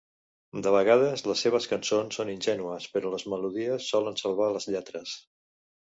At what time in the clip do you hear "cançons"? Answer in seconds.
1.73-2.17